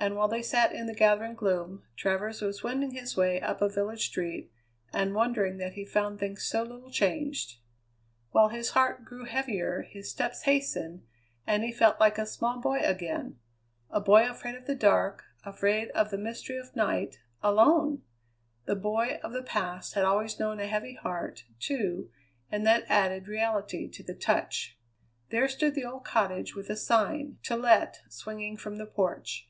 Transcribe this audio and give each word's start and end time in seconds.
And 0.00 0.14
while 0.14 0.28
they 0.28 0.42
sat 0.42 0.70
in 0.72 0.86
the 0.86 0.94
gathering 0.94 1.34
gloom, 1.34 1.82
Travers 1.96 2.40
was 2.40 2.62
wending 2.62 2.92
his 2.92 3.16
way 3.16 3.40
up 3.40 3.60
a 3.60 3.68
village 3.68 4.06
street, 4.06 4.48
and 4.92 5.12
wondering 5.12 5.56
that 5.56 5.72
he 5.72 5.84
found 5.84 6.18
things 6.20 6.44
so 6.44 6.62
little 6.62 6.92
changed. 6.92 7.58
While 8.30 8.50
his 8.50 8.70
heart 8.70 9.04
grew 9.04 9.24
heavier, 9.24 9.82
his 9.82 10.08
steps 10.08 10.42
hastened, 10.42 11.04
and 11.48 11.64
he 11.64 11.72
felt 11.72 11.98
like 11.98 12.16
a 12.16 12.26
small 12.26 12.60
boy 12.60 12.78
again 12.78 13.40
a 13.90 14.00
boy 14.00 14.24
afraid 14.30 14.54
of 14.54 14.66
the 14.66 14.76
dark, 14.76 15.24
afraid 15.44 15.88
of 15.90 16.10
the 16.12 16.16
mystery 16.18 16.58
of 16.58 16.76
night 16.76 17.18
alone! 17.42 18.02
The 18.66 18.76
boy 18.76 19.18
of 19.24 19.32
the 19.32 19.42
past 19.42 19.94
had 19.94 20.04
always 20.04 20.38
known 20.38 20.60
a 20.60 20.68
heavy 20.68 20.94
heart, 20.94 21.42
too, 21.58 22.08
and 22.52 22.64
that 22.64 22.84
added 22.88 23.26
reality 23.26 23.88
to 23.90 24.04
the 24.04 24.14
touch. 24.14 24.78
There 25.30 25.48
stood 25.48 25.74
the 25.74 25.84
old 25.84 26.04
cottage 26.04 26.54
with 26.54 26.70
a 26.70 26.76
sign 26.76 27.38
"To 27.42 27.56
Let" 27.56 28.00
swinging 28.08 28.56
from 28.56 28.76
the 28.76 28.86
porch. 28.86 29.46